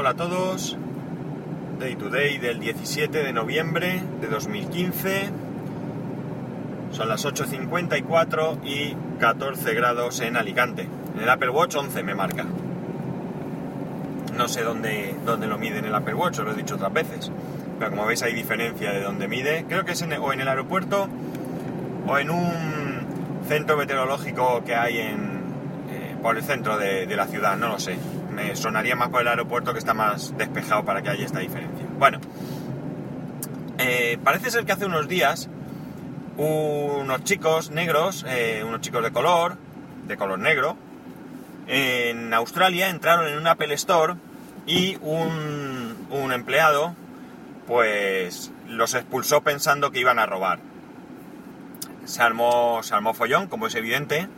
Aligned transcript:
Hola 0.00 0.10
a 0.10 0.14
todos. 0.14 0.76
Day 1.80 1.96
to 1.96 2.08
day 2.08 2.38
del 2.38 2.60
17 2.60 3.20
de 3.20 3.32
noviembre 3.32 4.00
de 4.20 4.28
2015. 4.28 5.30
Son 6.92 7.08
las 7.08 7.26
8.54 7.26 8.60
y 8.62 8.94
14 9.18 9.74
grados 9.74 10.20
en 10.20 10.36
Alicante. 10.36 10.86
En 11.16 11.20
el 11.20 11.28
Apple 11.28 11.50
Watch 11.50 11.74
11 11.74 12.04
me 12.04 12.14
marca. 12.14 12.46
No 14.36 14.46
sé 14.46 14.62
dónde, 14.62 15.16
dónde 15.26 15.48
lo 15.48 15.58
mide 15.58 15.78
en 15.78 15.86
el 15.86 15.94
Apple 15.96 16.14
Watch, 16.14 16.38
os 16.38 16.44
lo 16.44 16.52
he 16.52 16.54
dicho 16.54 16.76
otras 16.76 16.92
veces. 16.92 17.32
Pero 17.80 17.90
como 17.90 18.06
veis 18.06 18.22
hay 18.22 18.34
diferencia 18.34 18.92
de 18.92 19.02
dónde 19.02 19.26
mide. 19.26 19.64
Creo 19.68 19.84
que 19.84 19.92
es 19.92 20.02
en, 20.02 20.12
o 20.12 20.32
en 20.32 20.40
el 20.40 20.46
aeropuerto 20.46 21.08
o 22.06 22.18
en 22.18 22.30
un 22.30 23.42
centro 23.48 23.76
meteorológico 23.76 24.62
que 24.64 24.76
hay 24.76 24.98
en, 24.98 25.42
eh, 25.90 26.14
por 26.22 26.36
el 26.36 26.44
centro 26.44 26.78
de, 26.78 27.06
de 27.06 27.16
la 27.16 27.26
ciudad, 27.26 27.56
no 27.56 27.66
lo 27.66 27.80
sé 27.80 27.98
sonaría 28.54 28.96
más 28.96 29.08
por 29.08 29.22
el 29.22 29.28
aeropuerto 29.28 29.72
que 29.72 29.78
está 29.78 29.94
más 29.94 30.36
despejado 30.36 30.84
para 30.84 31.02
que 31.02 31.10
haya 31.10 31.24
esta 31.24 31.40
diferencia. 31.40 31.86
Bueno, 31.98 32.20
eh, 33.78 34.18
parece 34.22 34.50
ser 34.50 34.64
que 34.64 34.72
hace 34.72 34.86
unos 34.86 35.08
días 35.08 35.48
unos 36.38 37.24
chicos 37.24 37.70
negros, 37.70 38.24
eh, 38.28 38.62
unos 38.66 38.80
chicos 38.80 39.02
de 39.02 39.10
color, 39.10 39.56
de 40.06 40.16
color 40.16 40.38
negro, 40.38 40.76
en 41.66 42.32
Australia 42.32 42.88
entraron 42.88 43.26
en 43.26 43.36
un 43.36 43.46
Apple 43.46 43.74
Store 43.74 44.14
y 44.66 44.96
un, 45.02 46.06
un 46.10 46.32
empleado 46.32 46.94
pues 47.66 48.50
los 48.66 48.94
expulsó 48.94 49.42
pensando 49.42 49.90
que 49.90 50.00
iban 50.00 50.18
a 50.18 50.26
robar. 50.26 50.60
Se 52.04 52.22
armó, 52.22 52.82
se 52.82 52.94
armó 52.94 53.12
follón, 53.12 53.48
como 53.48 53.66
es 53.66 53.74
evidente, 53.74 54.28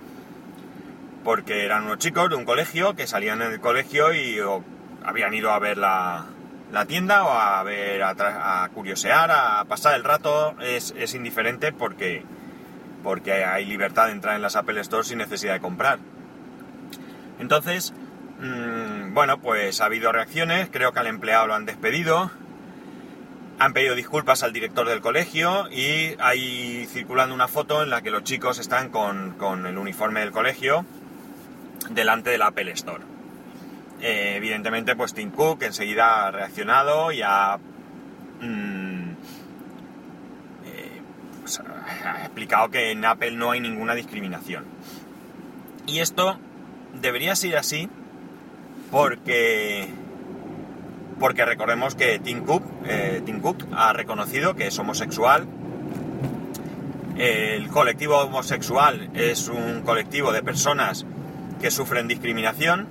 porque 1.24 1.64
eran 1.64 1.84
unos 1.84 1.98
chicos 1.98 2.30
de 2.30 2.36
un 2.36 2.44
colegio 2.44 2.94
que 2.94 3.06
salían 3.06 3.40
del 3.40 3.60
colegio 3.60 4.14
y 4.14 4.38
habían 5.04 5.34
ido 5.34 5.50
a 5.50 5.58
ver 5.58 5.78
la, 5.78 6.26
tienda 6.86 7.24
o 7.24 7.30
a 7.30 7.62
ver, 7.62 8.02
a, 8.02 8.68
curiosear, 8.72 9.30
a 9.30 9.64
pasar 9.64 9.94
el 9.94 10.04
rato, 10.04 10.54
es, 10.60 11.14
indiferente 11.14 11.72
porque, 11.72 12.24
porque 13.02 13.44
hay 13.44 13.66
libertad 13.66 14.06
de 14.06 14.12
entrar 14.12 14.36
en 14.36 14.42
las 14.42 14.56
Apple 14.56 14.80
Store 14.80 15.04
sin 15.04 15.18
necesidad 15.18 15.54
de 15.54 15.60
comprar. 15.60 15.98
Entonces, 17.38 17.92
mm, 18.40 19.14
bueno, 19.14 19.38
pues 19.40 19.80
ha 19.80 19.86
habido 19.86 20.12
reacciones, 20.12 20.68
creo 20.70 20.92
que 20.92 21.00
al 21.00 21.06
empleado 21.06 21.48
lo 21.48 21.54
han 21.54 21.66
despedido, 21.66 22.30
han 23.58 23.74
pedido 23.74 23.94
disculpas 23.94 24.42
al 24.42 24.54
director 24.54 24.88
del 24.88 25.02
colegio 25.02 25.70
y 25.70 26.16
hay 26.18 26.86
circulando 26.86 27.34
una 27.34 27.46
foto 27.46 27.82
en 27.82 27.90
la 27.90 28.00
que 28.00 28.10
los 28.10 28.24
chicos 28.24 28.58
están 28.58 28.88
con, 28.88 29.32
con 29.32 29.66
el 29.66 29.76
uniforme 29.76 30.20
del 30.20 30.32
colegio 30.32 30.86
delante 31.90 32.30
del 32.30 32.42
Apple 32.42 32.70
Store. 32.72 33.04
Eh, 34.00 34.34
evidentemente, 34.36 34.96
pues 34.96 35.12
Tim 35.12 35.30
Cook 35.30 35.62
enseguida 35.62 36.26
ha 36.26 36.30
reaccionado 36.30 37.12
y 37.12 37.20
ha, 37.22 37.58
mm, 38.40 39.10
eh, 40.64 41.02
pues, 41.40 41.60
ha 41.60 42.20
explicado 42.24 42.70
que 42.70 42.92
en 42.92 43.04
Apple 43.04 43.32
no 43.32 43.50
hay 43.50 43.60
ninguna 43.60 43.94
discriminación. 43.94 44.64
Y 45.86 45.98
esto 45.98 46.38
debería 46.94 47.36
ser 47.36 47.56
así 47.56 47.88
porque 48.90 49.88
porque 51.20 51.44
recordemos 51.44 51.94
que 51.94 52.18
Tim 52.18 52.44
Cook, 52.46 52.64
eh, 52.86 53.20
Tim 53.26 53.40
Cook 53.40 53.66
ha 53.72 53.92
reconocido 53.92 54.56
que 54.56 54.66
es 54.66 54.78
homosexual. 54.78 55.46
El 57.18 57.68
colectivo 57.68 58.16
homosexual 58.16 59.10
es 59.12 59.48
un 59.48 59.82
colectivo 59.82 60.32
de 60.32 60.42
personas 60.42 61.04
que 61.60 61.70
sufren 61.70 62.08
discriminación. 62.08 62.86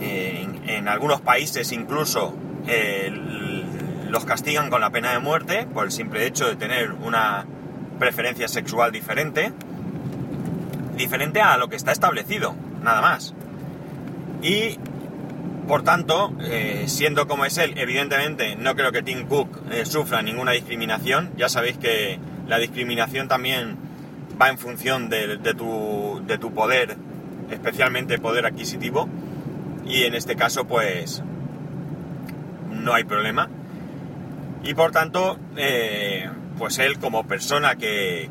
En, 0.00 0.86
algunos 0.86 1.20
países 1.20 1.72
incluso 1.72 2.34
los 4.08 4.24
castigan 4.24 4.70
con 4.70 4.80
la 4.80 4.90
pena 4.90 5.12
de 5.12 5.18
muerte 5.18 5.66
por 5.66 5.84
el 5.84 5.92
simple 5.92 6.26
hecho 6.26 6.46
de 6.46 6.56
tener 6.56 6.92
una 6.92 7.44
preferencia 7.98 8.48
sexual 8.48 8.90
diferente, 8.92 9.52
diferente 10.96 11.40
a 11.40 11.56
lo 11.58 11.68
que 11.68 11.76
está 11.76 11.92
establecido, 11.92 12.54
nada 12.82 13.02
más. 13.02 13.34
Y 14.42 14.78
por 15.66 15.82
tanto, 15.82 16.32
eh, 16.40 16.84
siendo 16.86 17.28
como 17.28 17.44
es 17.44 17.58
él, 17.58 17.74
evidentemente 17.76 18.56
no 18.56 18.74
creo 18.74 18.90
que 18.90 19.02
Tim 19.02 19.26
Cook 19.26 19.60
eh, 19.70 19.84
sufra 19.84 20.22
ninguna 20.22 20.52
discriminación. 20.52 21.30
Ya 21.36 21.50
sabéis 21.50 21.76
que 21.76 22.18
la 22.46 22.58
discriminación 22.58 23.28
también 23.28 23.76
va 24.40 24.48
en 24.48 24.56
función 24.56 25.10
de, 25.10 25.36
tu, 25.54 26.22
de 26.26 26.38
tu 26.38 26.54
poder 26.54 26.96
especialmente 27.50 28.18
poder 28.18 28.46
adquisitivo 28.46 29.08
y 29.86 30.04
en 30.04 30.14
este 30.14 30.36
caso 30.36 30.66
pues 30.66 31.22
no 32.70 32.94
hay 32.94 33.04
problema. 33.04 33.48
Y 34.62 34.74
por 34.74 34.92
tanto 34.92 35.38
eh, 35.56 36.28
pues 36.58 36.78
él 36.78 36.98
como 36.98 37.26
persona 37.26 37.76
que 37.76 38.28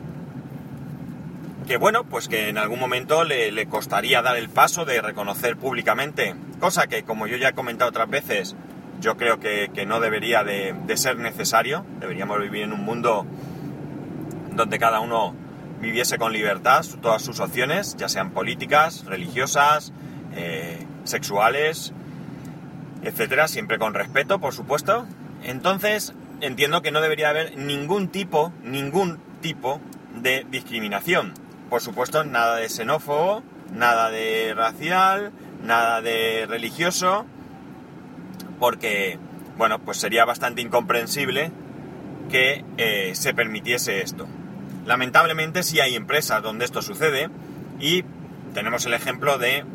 que 1.68 1.78
bueno 1.78 2.06
pues 2.06 2.28
que 2.28 2.50
en 2.50 2.58
algún 2.58 2.80
momento 2.80 3.24
le, 3.24 3.66
costaría 3.68 4.22
dar 4.22 4.38
el 4.38 4.50
paso 4.50 4.86
de 4.86 5.02
reconocer 5.02 5.58
públicamente 5.58 6.36
cosa 6.60 6.88
que 6.88 7.04
como 7.04 7.28
yo 7.28 7.36
ya 7.38 7.50
he 7.50 7.54
comentado 7.54 7.90
otras 7.90 8.10
veces 8.10 8.56
yo 9.00 9.18
creo 9.18 9.40
que, 9.40 9.70
no 9.86 10.00
debería 10.00 10.44
de, 10.44 10.74
de 10.86 10.98
ser 10.98 11.18
necesario. 11.18 11.86
Deberíamos 12.00 12.42
vivir 12.42 12.64
en 12.64 12.74
un 12.74 12.84
mundo 12.84 13.26
donde 14.56 14.80
cada 14.80 15.00
uno 15.00 15.36
viviese 15.80 16.18
con 16.18 16.34
libertad 16.34 16.86
todas 17.02 17.22
sus 17.22 17.40
opciones, 17.40 17.96
ya 17.98 18.10
sean 18.10 18.32
políticas, 18.32 19.06
religiosas, 19.06 19.94
eh, 20.36 20.86
sexuales, 21.04 21.94
etcétera, 23.04 23.48
siempre 23.48 23.78
con 23.78 23.94
respeto, 23.94 24.40
por 24.40 24.54
supuesto. 24.54 25.06
Entonces, 25.44 26.14
entiendo 26.42 26.82
que 26.82 26.92
no 26.92 27.02
debería 27.02 27.30
haber 27.30 27.58
ningún 27.58 28.10
tipo, 28.10 28.52
ningún 28.64 29.20
tipo 29.42 29.80
de 30.16 30.46
discriminación. 30.50 31.34
Por 31.70 31.82
supuesto, 31.82 32.24
nada 32.24 32.56
de 32.58 32.70
xenófobo, 32.70 33.44
nada 33.74 34.10
de 34.10 34.54
racial, 34.56 35.32
nada 35.64 36.02
de 36.02 36.46
religioso, 36.48 37.26
porque, 38.60 39.20
bueno, 39.58 39.80
pues 39.80 39.98
sería 39.98 40.26
bastante 40.26 40.62
incomprensible 40.62 41.52
que 42.30 42.66
eh, 42.78 43.12
se 43.16 43.34
permitiese 43.34 44.02
esto. 44.02 44.28
Lamentablemente 44.88 45.64
sí 45.64 45.82
hay 45.82 45.96
empresas 45.96 46.42
donde 46.42 46.64
esto 46.64 46.82
sucede 46.82 47.30
y 47.78 48.06
tenemos 48.54 48.86
el 48.86 48.94
ejemplo 48.94 49.38
de 49.38 49.66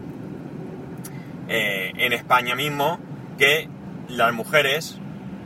eh, 1.49 1.93
en 1.99 2.15
España 2.15 2.55
mismo 2.55 2.99
que 3.37 3.69
las 4.09 4.33
mujeres 4.33 4.99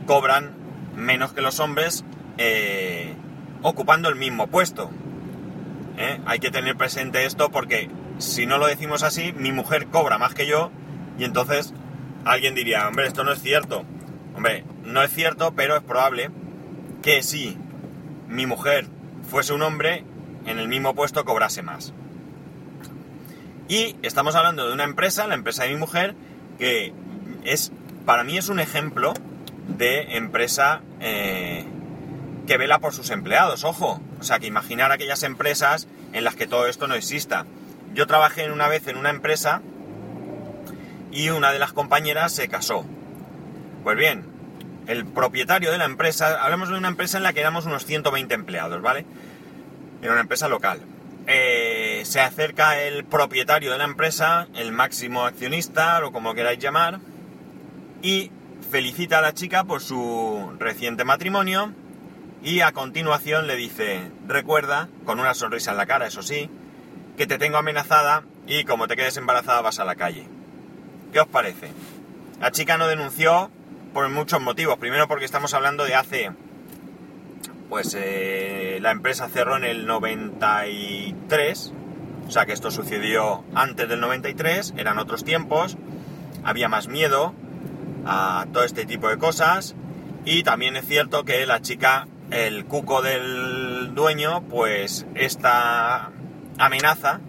cobran 0.05 0.53
menos 0.95 1.33
que 1.33 1.41
los 1.41 1.59
hombres 1.59 2.05
eh, 2.37 3.13
ocupando 3.61 4.07
el 4.07 4.15
mismo 4.15 4.47
puesto. 4.47 4.89
¿eh? 5.97 6.21
Hay 6.25 6.39
que 6.39 6.49
tener 6.49 6.77
presente 6.77 7.25
esto 7.25 7.51
porque 7.51 7.89
si 8.19 8.45
no 8.45 8.59
lo 8.59 8.67
decimos 8.67 9.03
así, 9.03 9.33
mi 9.33 9.51
mujer 9.51 9.87
cobra 9.87 10.17
más 10.17 10.33
que 10.33 10.47
yo 10.47 10.71
y 11.19 11.25
entonces 11.25 11.73
alguien 12.23 12.55
diría, 12.55 12.87
hombre, 12.87 13.05
esto 13.05 13.25
no 13.25 13.33
es 13.33 13.41
cierto. 13.41 13.83
Hombre, 14.33 14.63
no 14.85 15.03
es 15.03 15.11
cierto, 15.11 15.53
pero 15.57 15.75
es 15.75 15.83
probable 15.83 16.29
que 17.01 17.21
si 17.21 17.57
mi 18.29 18.45
mujer 18.45 18.87
fuese 19.27 19.53
un 19.53 19.61
hombre, 19.61 20.03
en 20.45 20.59
el 20.59 20.67
mismo 20.67 20.95
puesto 20.95 21.25
cobrase 21.25 21.61
más. 21.61 21.93
Y 23.67 23.97
estamos 24.01 24.35
hablando 24.35 24.67
de 24.67 24.73
una 24.73 24.85
empresa, 24.85 25.27
la 25.27 25.35
empresa 25.35 25.63
de 25.63 25.69
mi 25.71 25.75
mujer, 25.75 26.15
que 26.57 26.93
es, 27.43 27.71
para 28.05 28.23
mí 28.23 28.37
es 28.37 28.49
un 28.49 28.59
ejemplo 28.59 29.13
de 29.67 30.15
empresa 30.15 30.81
eh, 31.01 31.65
que 32.47 32.57
vela 32.57 32.79
por 32.79 32.93
sus 32.93 33.09
empleados, 33.09 33.65
ojo. 33.65 34.01
O 34.19 34.23
sea, 34.23 34.39
que 34.39 34.47
imaginar 34.47 34.91
aquellas 34.91 35.23
empresas 35.23 35.87
en 36.13 36.23
las 36.23 36.35
que 36.35 36.47
todo 36.47 36.67
esto 36.67 36.87
no 36.87 36.95
exista. 36.95 37.45
Yo 37.93 38.07
trabajé 38.07 38.49
una 38.51 38.67
vez 38.67 38.87
en 38.87 38.97
una 38.97 39.09
empresa 39.09 39.61
y 41.11 41.29
una 41.29 41.51
de 41.51 41.59
las 41.59 41.73
compañeras 41.73 42.31
se 42.31 42.47
casó. 42.47 42.85
Pues 43.83 43.97
bien, 43.97 44.25
el 44.87 45.05
propietario 45.05 45.71
de 45.71 45.77
la 45.77 45.85
empresa, 45.85 46.41
hablamos 46.41 46.69
de 46.69 46.77
una 46.77 46.87
empresa 46.87 47.17
en 47.17 47.23
la 47.23 47.33
que 47.33 47.41
éramos 47.41 47.65
unos 47.65 47.85
120 47.85 48.33
empleados, 48.33 48.81
¿vale? 48.81 49.05
Era 50.01 50.13
una 50.13 50.21
empresa 50.21 50.47
local. 50.47 50.81
Eh, 51.27 52.03
se 52.05 52.21
acerca 52.21 52.81
el 52.81 53.03
propietario 53.03 53.71
de 53.71 53.77
la 53.77 53.83
empresa, 53.83 54.47
el 54.55 54.71
máximo 54.71 55.25
accionista, 55.25 56.05
o 56.05 56.11
como 56.11 56.33
queráis 56.33 56.59
llamar, 56.59 56.99
y 58.01 58.31
felicita 58.71 59.19
a 59.19 59.21
la 59.21 59.33
chica 59.33 59.65
por 59.65 59.81
su 59.81 60.53
reciente 60.57 61.03
matrimonio 61.03 61.73
y 62.43 62.61
a 62.61 62.71
continuación 62.71 63.47
le 63.47 63.55
dice, 63.55 64.11
recuerda, 64.27 64.87
con 65.05 65.19
una 65.19 65.33
sonrisa 65.33 65.71
en 65.71 65.77
la 65.77 65.85
cara, 65.85 66.07
eso 66.07 66.21
sí, 66.21 66.49
que 67.17 67.27
te 67.27 67.37
tengo 67.37 67.57
amenazada 67.57 68.23
y 68.45 68.63
como 68.63 68.87
te 68.87 68.95
quedes 68.95 69.17
embarazada 69.17 69.61
vas 69.61 69.79
a 69.79 69.85
la 69.85 69.95
calle. 69.95 70.27
¿Qué 71.11 71.19
os 71.19 71.27
parece? 71.27 71.71
La 72.39 72.51
chica 72.51 72.77
no 72.77 72.87
denunció 72.87 73.49
por 73.93 74.09
muchos 74.09 74.41
motivos. 74.41 74.77
Primero 74.77 75.07
porque 75.07 75.25
estamos 75.25 75.53
hablando 75.53 75.85
de 75.85 75.95
hace... 75.95 76.31
Pues 77.69 77.97
eh, 77.99 78.79
la 78.81 78.91
empresa 78.91 79.27
cerró 79.27 79.57
en 79.57 79.65
el 79.65 79.87
93, 79.87 81.73
o 82.25 82.31
sea 82.31 82.45
que 82.45 82.53
esto 82.53 82.71
sucedió 82.71 83.43
antes 83.53 83.89
del 83.89 83.99
93, 83.99 84.73
eran 84.77 84.99
otros 84.99 85.25
tiempos, 85.25 85.75
había 86.45 86.69
más 86.69 86.87
miedo, 86.87 87.33
a 88.07 88.45
todo 88.53 88.63
este 88.63 88.85
tipo 88.85 89.09
de 89.09 89.17
cosas. 89.17 89.75
Y 90.25 90.43
también 90.43 90.75
es 90.75 90.87
cierto 90.87 91.25
que 91.25 91.45
la 91.45 91.61
chica, 91.61 92.07
el 92.31 92.65
cuco 92.65 93.01
del 93.01 93.93
dueño, 93.93 94.43
pues 94.43 95.05
esta 95.15 96.11
amenaza 96.57 97.19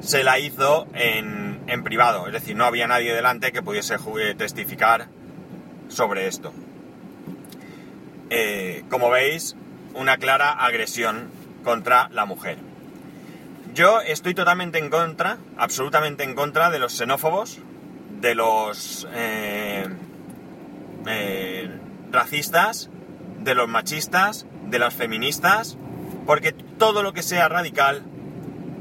se 0.00 0.22
la 0.22 0.38
hizo 0.38 0.86
en, 0.94 1.60
en 1.66 1.82
privado. 1.82 2.26
Es 2.26 2.32
decir, 2.32 2.56
no 2.56 2.64
había 2.64 2.86
nadie 2.86 3.14
delante 3.14 3.52
que 3.52 3.62
pudiese 3.62 3.96
testificar 4.36 5.08
sobre 5.88 6.28
esto. 6.28 6.52
Eh, 8.30 8.84
como 8.88 9.10
veis, 9.10 9.56
una 9.94 10.18
clara 10.18 10.52
agresión 10.52 11.30
contra 11.64 12.08
la 12.10 12.24
mujer. 12.24 12.58
Yo 13.74 14.00
estoy 14.00 14.34
totalmente 14.34 14.78
en 14.78 14.90
contra, 14.90 15.38
absolutamente 15.56 16.24
en 16.24 16.34
contra 16.34 16.70
de 16.70 16.78
los 16.78 16.92
xenófobos, 16.92 17.58
de 18.20 18.34
los 18.34 19.06
eh, 19.12 19.86
eh, 21.06 21.70
racistas, 22.10 22.90
de 23.40 23.54
los 23.54 23.68
machistas, 23.68 24.46
de 24.66 24.78
las 24.78 24.94
feministas, 24.94 25.76
porque 26.26 26.52
todo 26.52 27.02
lo 27.02 27.12
que 27.12 27.22
sea 27.22 27.48
radical 27.48 28.02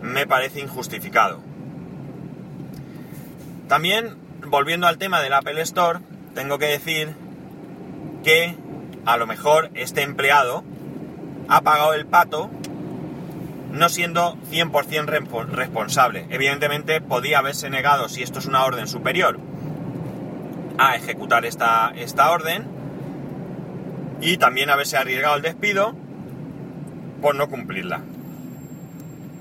me 0.01 0.25
parece 0.25 0.59
injustificado. 0.59 1.41
También, 3.67 4.15
volviendo 4.47 4.87
al 4.87 4.97
tema 4.97 5.21
del 5.21 5.33
Apple 5.33 5.61
Store, 5.61 5.99
tengo 6.37 6.59
que 6.59 6.67
decir 6.67 7.15
que 8.23 8.53
a 9.07 9.17
lo 9.17 9.25
mejor 9.25 9.71
este 9.73 10.03
empleado 10.03 10.63
ha 11.49 11.61
pagado 11.61 11.95
el 11.95 12.05
pato 12.05 12.51
no 13.71 13.89
siendo 13.89 14.37
100% 14.51 15.47
responsable. 15.47 16.27
Evidentemente 16.29 17.01
podía 17.01 17.39
haberse 17.39 17.71
negado, 17.71 18.07
si 18.07 18.21
esto 18.21 18.37
es 18.37 18.45
una 18.45 18.63
orden 18.65 18.87
superior, 18.87 19.39
a 20.77 20.95
ejecutar 20.95 21.43
esta, 21.43 21.91
esta 21.95 22.29
orden 22.29 22.67
y 24.21 24.37
también 24.37 24.69
haberse 24.69 24.95
arriesgado 24.95 25.37
el 25.37 25.41
despido 25.41 25.95
por 27.19 27.33
no 27.33 27.49
cumplirla. 27.49 28.03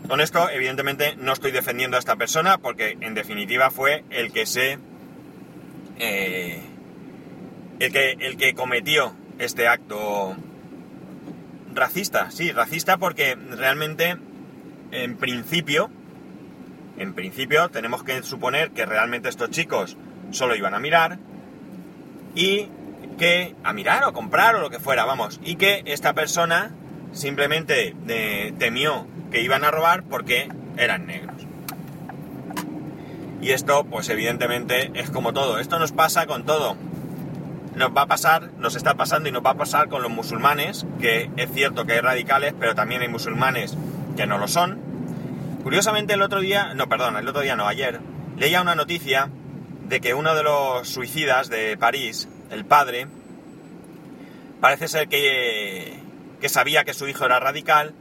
Con 0.08 0.22
esto, 0.22 0.48
evidentemente, 0.48 1.14
no 1.16 1.34
estoy 1.34 1.52
defendiendo 1.52 1.98
a 1.98 2.00
esta 2.00 2.16
persona 2.16 2.56
porque, 2.56 2.96
en 3.02 3.12
definitiva, 3.12 3.70
fue 3.70 4.02
el 4.08 4.32
que 4.32 4.46
se. 4.46 4.78
Eh, 5.98 6.62
el, 7.78 7.92
que, 7.92 8.16
el 8.18 8.36
que 8.36 8.54
cometió 8.54 9.14
este 9.38 9.68
acto 9.68 10.36
racista, 11.74 12.30
sí, 12.30 12.52
racista 12.52 12.96
porque 12.96 13.34
realmente, 13.34 14.16
en 14.92 15.16
principio, 15.16 15.90
en 16.98 17.14
principio 17.14 17.68
tenemos 17.68 18.02
que 18.02 18.22
suponer 18.22 18.70
que 18.70 18.86
realmente 18.86 19.28
estos 19.28 19.50
chicos 19.50 19.96
solo 20.30 20.56
iban 20.56 20.74
a 20.74 20.78
mirar 20.78 21.18
y 22.34 22.68
que 23.18 23.54
a 23.62 23.72
mirar 23.72 24.04
o 24.04 24.12
comprar 24.12 24.56
o 24.56 24.60
lo 24.60 24.70
que 24.70 24.78
fuera, 24.78 25.04
vamos, 25.04 25.40
y 25.44 25.56
que 25.56 25.82
esta 25.86 26.14
persona 26.14 26.70
simplemente 27.12 27.94
eh, 28.08 28.52
temió 28.58 29.06
que 29.30 29.42
iban 29.42 29.64
a 29.64 29.70
robar 29.70 30.04
porque 30.04 30.48
eran 30.76 31.06
negros. 31.06 31.36
Y 33.40 33.50
esto, 33.50 33.84
pues 33.84 34.08
evidentemente, 34.08 34.90
es 34.94 35.10
como 35.10 35.32
todo. 35.32 35.58
Esto 35.60 35.78
nos 35.78 35.92
pasa 35.92 36.26
con 36.26 36.44
todo 36.44 36.76
nos 37.76 37.94
va 37.94 38.02
a 38.02 38.06
pasar, 38.06 38.50
nos 38.58 38.74
está 38.74 38.94
pasando 38.94 39.28
y 39.28 39.32
nos 39.32 39.44
va 39.44 39.50
a 39.50 39.56
pasar 39.56 39.88
con 39.88 40.02
los 40.02 40.10
musulmanes, 40.10 40.86
que 40.98 41.30
es 41.36 41.52
cierto 41.52 41.84
que 41.84 41.92
hay 41.92 42.00
radicales, 42.00 42.54
pero 42.58 42.74
también 42.74 43.02
hay 43.02 43.08
musulmanes 43.08 43.76
que 44.16 44.26
no 44.26 44.38
lo 44.38 44.48
son. 44.48 44.80
Curiosamente 45.62 46.14
el 46.14 46.22
otro 46.22 46.40
día, 46.40 46.72
no, 46.74 46.88
perdón, 46.88 47.16
el 47.16 47.28
otro 47.28 47.42
día 47.42 47.54
no, 47.54 47.68
ayer, 47.68 48.00
leía 48.38 48.62
una 48.62 48.74
noticia 48.74 49.28
de 49.88 50.00
que 50.00 50.14
uno 50.14 50.34
de 50.34 50.42
los 50.42 50.88
suicidas 50.88 51.50
de 51.50 51.76
París, 51.76 52.28
el 52.50 52.64
padre, 52.64 53.08
parece 54.60 54.88
ser 54.88 55.08
que, 55.08 56.00
que 56.40 56.48
sabía 56.48 56.84
que 56.84 56.94
su 56.94 57.06
hijo 57.08 57.26
era 57.26 57.40
radical 57.40 57.92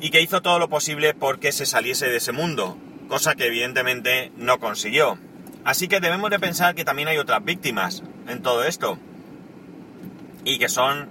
y 0.00 0.08
que 0.08 0.22
hizo 0.22 0.40
todo 0.40 0.58
lo 0.58 0.70
posible 0.70 1.12
porque 1.12 1.52
se 1.52 1.66
saliese 1.66 2.06
de 2.06 2.16
ese 2.16 2.32
mundo, 2.32 2.78
cosa 3.08 3.34
que 3.34 3.46
evidentemente 3.46 4.32
no 4.38 4.58
consiguió. 4.58 5.18
Así 5.64 5.88
que 5.88 6.00
debemos 6.00 6.30
de 6.30 6.40
pensar 6.40 6.74
que 6.74 6.84
también 6.84 7.08
hay 7.08 7.18
otras 7.18 7.44
víctimas 7.44 8.02
en 8.28 8.42
todo 8.42 8.64
esto. 8.64 8.98
Y 10.44 10.58
que 10.58 10.68
son, 10.68 11.08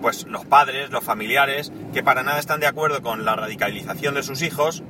pues, 0.00 0.26
los 0.26 0.44
padres, 0.44 0.90
los 0.90 1.02
familiares, 1.02 1.72
que 1.92 2.04
para 2.04 2.22
nada 2.22 2.38
están 2.38 2.60
de 2.60 2.66
acuerdo 2.66 3.02
con 3.02 3.24
la 3.24 3.34
radicalización 3.34 4.14
de 4.14 4.22
sus 4.22 4.42
hijos 4.42 4.84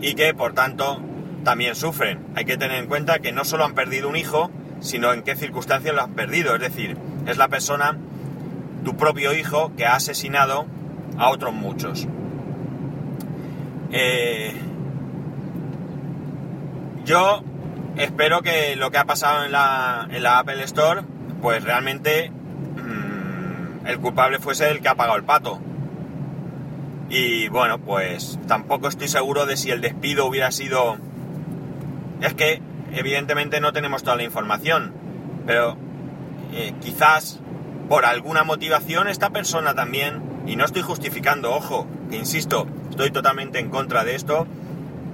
y 0.00 0.14
que, 0.14 0.32
por 0.32 0.54
tanto, 0.54 1.02
también 1.44 1.74
sufren. 1.74 2.26
Hay 2.34 2.46
que 2.46 2.56
tener 2.56 2.78
en 2.78 2.86
cuenta 2.86 3.18
que 3.18 3.32
no 3.32 3.44
solo 3.44 3.64
han 3.64 3.74
perdido 3.74 4.08
un 4.08 4.16
hijo, 4.16 4.50
sino 4.80 5.12
en 5.12 5.22
qué 5.22 5.36
circunstancias 5.36 5.94
lo 5.94 6.02
han 6.02 6.14
perdido. 6.14 6.54
Es 6.54 6.60
decir, 6.60 6.96
es 7.26 7.36
la 7.36 7.48
persona, 7.48 7.98
tu 8.82 8.96
propio 8.96 9.34
hijo, 9.34 9.72
que 9.76 9.84
ha 9.84 9.94
asesinado 9.94 10.66
a 11.18 11.28
otros 11.28 11.52
muchos. 11.52 12.06
Eh, 13.92 14.54
yo 17.04 17.42
espero 18.02 18.42
que 18.42 18.76
lo 18.76 18.90
que 18.90 18.98
ha 18.98 19.04
pasado 19.04 19.44
en 19.44 19.52
la, 19.52 20.38
Apple 20.38 20.62
Store, 20.64 21.02
pues 21.40 21.64
realmente 21.64 22.30
mmm, 22.30 23.86
el 23.86 23.98
culpable 23.98 24.38
fuese 24.38 24.70
el 24.70 24.80
que 24.80 24.88
ha 24.88 24.94
pagado 24.94 25.16
el 25.16 25.24
pato. 25.24 25.60
Y 27.08 27.48
bueno, 27.48 27.78
pues 27.78 28.38
tampoco 28.46 28.88
estoy 28.88 29.08
seguro 29.08 29.46
de 29.46 29.56
si 29.56 29.70
el 29.70 29.80
despido 29.80 30.26
hubiera 30.26 30.52
sido... 30.52 30.96
Es 32.20 32.34
que 32.34 32.62
evidentemente 32.92 33.60
no 33.60 33.72
tenemos 33.72 34.02
toda 34.02 34.16
la 34.16 34.22
información, 34.22 34.92
pero 35.46 35.76
eh, 36.52 36.74
quizás 36.80 37.40
por 37.88 38.04
alguna 38.04 38.44
motivación 38.44 39.08
esta 39.08 39.30
persona 39.30 39.74
también, 39.74 40.22
y 40.46 40.54
no 40.54 40.64
estoy 40.64 40.82
justificando, 40.82 41.52
ojo, 41.52 41.88
que 42.08 42.16
insisto, 42.16 42.68
estoy 42.88 43.10
totalmente 43.10 43.58
en 43.58 43.70
contra 43.70 44.04
de 44.04 44.14
esto. 44.14 44.46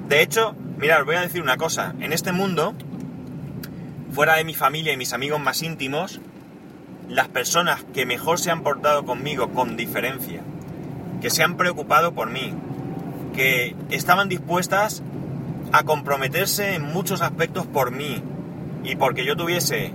De 0.09 0.21
hecho, 0.21 0.55
Mirad, 0.78 1.06
voy 1.06 1.17
a 1.17 1.23
decir 1.23 1.40
una 1.40 1.56
cosa. 1.56 1.94
En 2.00 2.12
este 2.12 2.32
mundo, 2.32 2.75
fuera 4.12 4.34
de 4.37 4.44
mi 4.44 4.52
familia 4.52 4.93
y 4.93 4.99
mis 4.99 5.14
amigos 5.14 5.40
más 5.40 5.62
íntimos, 5.62 6.20
las 7.08 7.28
personas 7.28 7.82
que 7.94 8.05
mejor 8.05 8.38
se 8.38 8.50
han 8.50 8.62
portado 8.62 9.06
conmigo 9.06 9.49
con 9.52 9.78
diferencia, 9.78 10.43
que 11.23 11.31
se 11.31 11.43
han 11.43 11.56
preocupado 11.56 12.12
por 12.12 12.28
mí, 12.28 12.52
que 13.34 13.75
estaban 13.88 14.28
dispuestas 14.28 15.02
a 15.73 15.84
comprometerse 15.84 16.75
en 16.75 16.82
muchos 16.82 17.22
aspectos 17.22 17.67
por 17.67 17.90
mí 17.90 18.22
y 18.84 18.96
porque 18.96 19.25
yo 19.25 19.34
tuviese, 19.34 19.93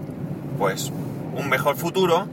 pues, 0.58 0.92
un 1.36 1.48
mejor 1.48 1.76
futuro, 1.76 2.28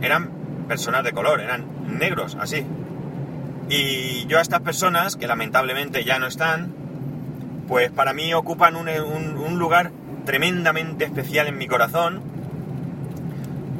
eran 0.00 0.30
personas 0.66 1.04
de 1.04 1.12
color, 1.12 1.40
eran 1.40 1.64
negros, 1.86 2.36
así. 2.40 2.66
Y 3.68 4.26
yo 4.26 4.38
a 4.38 4.42
estas 4.42 4.62
personas, 4.62 5.14
que 5.14 5.28
lamentablemente 5.28 6.02
ya 6.02 6.18
no 6.18 6.26
están, 6.26 6.81
pues 7.68 7.90
para 7.90 8.12
mí 8.12 8.34
ocupan 8.34 8.76
un, 8.76 9.58
lugar 9.58 9.92
tremendamente 10.24 11.04
especial 11.04 11.48
en 11.48 11.58
mi 11.58 11.66
corazón 11.66 12.20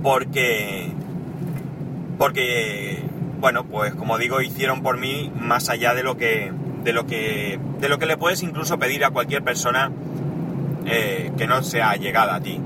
porque 0.02 0.90
porque 2.18 3.02
bueno 3.40 3.64
pues 3.64 3.94
como 3.94 4.18
digo 4.18 4.40
hicieron 4.40 4.82
por 4.82 4.98
mí 4.98 5.32
más 5.38 5.68
allá 5.68 5.94
de 5.94 6.02
lo 6.02 6.16
que 6.16 6.52
de 6.84 6.92
lo 6.92 7.06
que 7.06 7.60
de 7.80 7.88
lo 7.88 7.98
que 7.98 8.06
le 8.06 8.16
puedes 8.16 8.42
incluso 8.42 8.78
pedir 8.78 9.04
a 9.04 9.10
cualquier 9.10 9.42
persona 9.42 9.90
eh, 10.86 11.32
que 11.38 11.46
no 11.46 11.62
sea 11.62 11.94
llegada 11.94 12.34
a 12.34 12.40
ti. 12.40 12.60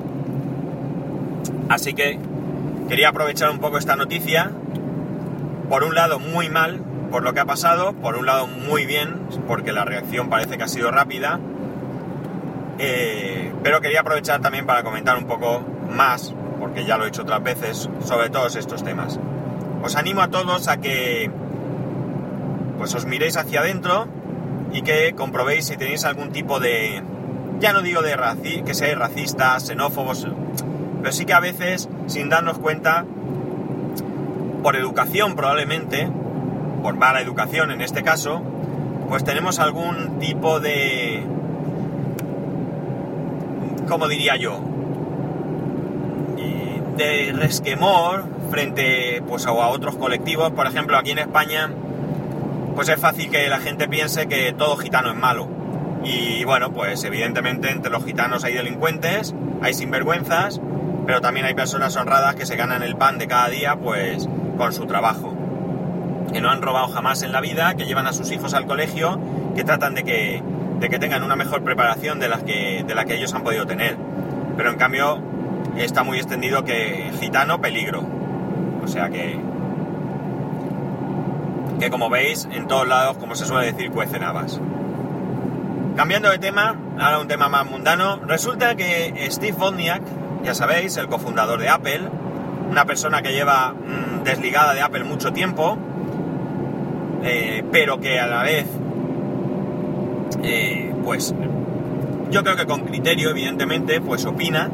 Así 1.69 1.93
que 1.93 2.19
quería 2.89 3.11
aprovechar 3.11 3.51
un 3.51 3.59
poco 3.59 3.79
esta 3.79 3.97
noticia. 3.97 4.51
Por 5.69 5.85
un 5.85 5.95
lado 5.95 6.19
muy 6.19 6.49
mal 6.49 6.81
por 7.11 7.23
lo 7.23 7.35
que 7.35 7.41
ha 7.41 7.45
pasado, 7.45 7.93
por 7.95 8.17
un 8.17 8.27
lado 8.27 8.47
muy 8.47 8.87
bien, 8.87 9.21
porque 9.47 9.73
la 9.73 9.85
reacción 9.85 10.29
parece 10.29 10.57
que 10.59 10.65
ha 10.65 10.69
sido 10.69 10.91
rápida, 10.91 11.39
eh, 12.79 13.53
pero 13.63 13.81
quería 13.81 14.01
aprovechar 14.01 14.41
también 14.41 14.67
para 14.67 14.83
comentar 14.83 15.17
un 15.17 15.25
poco 15.25 15.63
más, 15.91 16.35
porque 16.61 16.85
ya 16.85 16.99
lo 16.99 17.05
he 17.05 17.09
hecho 17.09 17.23
otras 17.23 17.43
veces, 17.43 17.89
sobre 18.05 18.31
todos 18.31 18.57
estos 18.57 18.85
temas. 18.85 19.19
Os 19.83 19.97
animo 19.97 20.23
a 20.23 20.29
todos 20.29 20.69
a 20.69 20.79
que 20.79 21.31
pues 22.79 22.95
os 22.95 23.07
miréis 23.07 23.37
hacia 23.37 23.61
adentro 23.61 24.07
y 24.73 24.83
que 24.83 25.15
comprobéis 25.15 25.67
si 25.67 25.77
tenéis 25.77 26.05
algún 26.05 26.31
tipo 26.31 26.61
de, 26.61 27.03
ya 27.61 27.73
no 27.73 27.83
digo 27.83 28.03
de 28.03 28.17
raci 28.17 28.63
que 28.63 28.75
seáis 28.75 28.99
racistas, 28.99 29.67
xenófobos, 29.67 30.27
pero 31.01 31.13
sí 31.13 31.25
que 31.25 31.33
a 31.33 31.41
veces, 31.41 31.89
sin 32.07 32.29
darnos 32.29 32.59
cuenta, 32.59 33.05
por 34.63 34.77
educación 34.77 35.37
probablemente, 35.37 36.11
por 36.87 36.95
mala 36.97 37.21
educación 37.21 37.73
en 37.73 37.81
este 37.81 38.05
caso, 38.05 38.40
pues 39.09 39.25
tenemos 39.25 39.59
algún 39.59 40.21
tipo 40.21 40.61
de... 40.61 41.21
¿Cómo 43.88 44.07
diría 44.07 44.37
yo? 44.37 44.61
De 46.97 47.33
resquemor 47.35 48.26
frente 48.52 49.21
pues, 49.26 49.47
a 49.47 49.50
otros 49.50 49.97
colectivos. 49.97 50.52
Por 50.52 50.69
ejemplo, 50.69 50.97
aquí 50.97 51.11
en 51.11 51.19
España, 51.19 51.73
pues 52.76 52.88
es 52.88 53.00
fácil 53.00 53.33
que 53.33 53.49
la 53.49 53.59
gente 53.59 53.88
piense 53.88 54.28
que 54.28 54.52
todo 54.52 54.76
gitano 54.76 55.11
es 55.11 55.16
malo. 55.16 55.49
Y 56.05 56.45
bueno, 56.45 56.73
pues 56.73 57.02
evidentemente 57.02 57.73
entre 57.73 57.90
los 57.90 58.05
gitanos 58.05 58.45
hay 58.45 58.55
delincuentes, 58.55 59.35
hay 59.61 59.75
sinvergüenzas, 59.75 60.61
pero 61.05 61.21
también 61.21 61.47
hay 61.47 61.55
personas 61.55 61.97
honradas 61.97 62.37
que 62.37 62.47
se 62.47 62.55
ganan 62.55 62.85
el 62.85 62.95
pan 62.95 63.19
de 63.19 63.26
cada 63.26 63.49
día 63.49 63.75
pues 63.75 64.28
con 64.57 64.73
su 64.73 64.87
trabajo. 64.87 65.36
Que 66.37 66.43
no 66.43 66.50
han 66.50 66.61
robado 66.61 66.88
jamás 66.88 67.23
en 67.23 67.33
la 67.33 67.40
vida, 67.40 67.76
que 67.76 67.87
llevan 67.87 68.07
a 68.07 68.12
sus 68.12 68.31
hijos 68.31 68.52
al 68.52 68.66
colegio, 68.66 69.19
que 69.55 69.64
tratan 69.64 69.95
de 69.95 70.05
que, 70.05 70.43
de 70.81 70.90
que 70.90 70.99
tengan 70.99 71.23
una 71.23 71.35
mejor 71.35 71.62
preparación 71.62 72.21
de, 72.21 72.28
las 72.28 72.43
que, 72.43 72.85
de 72.87 72.95
la 72.95 73.07
que 73.07 73.14
ellos 73.14 73.33
han 73.33 73.43
podido 73.43 73.66
tener. 73.66 73.97
Pero 74.55 74.69
en 74.69 74.76
cambio 74.76 75.19
está 75.78 76.02
muy 76.02 76.19
extendido 76.19 76.62
que 76.62 77.11
gitano 77.19 77.62
peligro. 77.62 78.05
O 78.85 78.87
sea 78.87 79.09
que... 79.09 79.40
Que 81.81 81.88
como 81.88 82.11
veis, 82.11 82.47
en 82.52 82.66
todos 82.69 82.87
lados, 82.87 83.16
como 83.16 83.35
se 83.35 83.47
suele 83.47 83.73
decir, 83.73 83.90
cuecen 83.90 84.23
habas. 84.23 84.61
Cambiando 85.97 86.28
de 86.28 86.38
tema, 86.38 86.76
ahora 87.00 87.19
un 87.19 87.28
tema 87.28 87.49
más 87.49 87.64
mundano. 87.64 88.21
Resulta 88.26 88.75
que 88.75 89.26
Steve 89.31 89.57
Wozniak, 89.59 90.02
ya 90.45 90.55
sabéis, 90.55 90.99
el 90.99 91.09
cofundador 91.09 91.61
de 91.61 91.71
Apple, 91.71 92.02
una 92.71 92.85
persona 92.85 93.23
que 93.23 93.33
lleva 93.33 93.73
mm, 93.73 94.23
desligada 94.23 94.75
de 94.75 94.83
Apple 94.83 95.05
mucho 95.05 95.33
tiempo, 95.33 95.78
eh, 97.26 97.64
pero 97.71 98.00
que 98.00 98.18
a 98.18 98.26
la 98.26 98.42
vez, 98.42 98.66
eh, 100.42 100.95
pues, 101.04 101.35
yo 102.30 102.42
creo 102.42 102.56
que 102.56 102.66
con 102.66 102.83
criterio, 102.83 103.30
evidentemente, 103.30 104.00
pues 104.00 104.25
opina. 104.25 104.71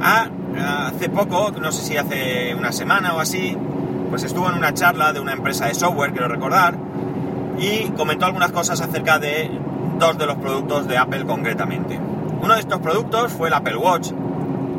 hace 0.00 1.08
poco, 1.08 1.52
no 1.60 1.70
sé 1.72 1.84
si 1.84 1.96
hace 1.96 2.54
una 2.54 2.72
semana 2.72 3.14
o 3.14 3.20
así, 3.20 3.56
pues 4.10 4.22
estuvo 4.24 4.48
en 4.48 4.54
una 4.54 4.72
charla 4.72 5.12
de 5.12 5.20
una 5.20 5.32
empresa 5.32 5.66
de 5.66 5.74
software, 5.74 6.12
quiero 6.12 6.28
recordar, 6.28 6.76
y 7.58 7.90
comentó 7.90 8.26
algunas 8.26 8.52
cosas 8.52 8.80
acerca 8.80 9.18
de 9.18 9.50
dos 9.98 10.16
de 10.16 10.26
los 10.26 10.36
productos 10.36 10.86
de 10.86 10.96
Apple 10.96 11.24
concretamente. 11.26 11.98
Uno 12.40 12.54
de 12.54 12.60
estos 12.60 12.80
productos 12.80 13.32
fue 13.32 13.48
el 13.48 13.54
Apple 13.54 13.76
Watch, 13.76 14.12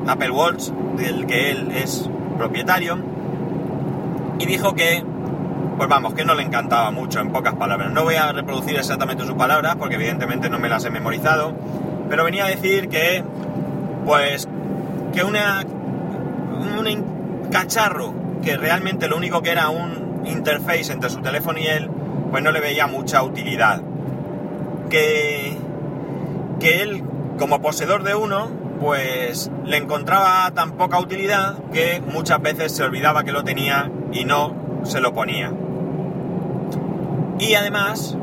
Apple 0.08 0.32
Watch 0.32 0.70
del 0.98 1.26
que 1.26 1.52
él 1.52 1.72
es 1.72 2.10
propietario, 2.38 2.98
y 4.40 4.46
dijo 4.46 4.74
que, 4.74 5.04
pues 5.80 5.88
vamos, 5.88 6.14
que 6.14 6.26
no 6.26 6.36
le 6.36 6.44
encantaba 6.44 6.92
mucho 6.92 7.22
en 7.22 7.32
pocas 7.32 7.56
palabras. 7.56 7.90
No 7.94 8.04
voy 8.04 8.16
a 8.16 8.34
reproducir 8.34 8.76
exactamente 8.76 9.26
sus 9.26 9.36
palabras 9.36 9.78
porque 9.78 9.96
evidentemente 9.96 10.50
no 10.50 10.60
me 10.60 10.68
las 10.68 10.84
he 10.84 10.90
memorizado, 10.90 11.54
pero 12.10 12.26
venía 12.26 12.44
a 12.44 12.50
decir 12.50 12.90
que, 12.90 13.24
pues, 14.06 14.50
que 15.14 15.24
una, 15.24 15.64
un 15.64 17.48
cacharro 17.50 18.14
que 18.44 18.58
realmente 18.58 19.08
lo 19.08 19.16
único 19.16 19.42
que 19.42 19.52
era 19.52 19.70
un 19.70 20.24
interface 20.26 20.92
entre 20.92 21.10
su 21.10 21.22
teléfono 21.22 21.60
y 21.60 21.68
él, 21.68 21.90
pues 22.30 22.44
no 22.44 22.52
le 22.52 22.60
veía 22.60 22.86
mucha 22.86 23.24
utilidad 23.24 23.82
que, 24.90 25.56
que 26.60 26.82
él, 26.82 27.06
como 27.38 27.62
poseedor 27.62 28.04
de 28.04 28.16
uno, 28.16 28.50
pues 28.82 29.50
le 29.64 29.78
encontraba 29.78 30.52
tan 30.52 30.74
poca 30.74 31.00
utilidad 31.00 31.56
que 31.72 32.02
muchas 32.06 32.42
veces 32.42 32.76
se 32.76 32.84
olvidaba 32.84 33.24
que 33.24 33.32
lo 33.32 33.46
tenía 33.46 33.90
y 34.12 34.26
no 34.26 34.82
se 34.84 35.00
lo 35.00 35.14
ponía. 35.14 35.54
Y 37.40 37.56
además 37.56 38.16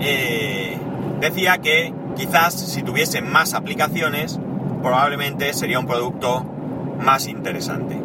eh, 0.00 0.76
decía 1.20 1.58
que 1.58 1.94
quizás 2.16 2.54
si 2.54 2.82
tuviese 2.82 3.22
más 3.22 3.54
aplicaciones, 3.54 4.38
probablemente 4.82 5.54
sería 5.54 5.78
un 5.78 5.86
producto 5.86 6.44
más 7.00 7.26
interesante. 7.28 7.98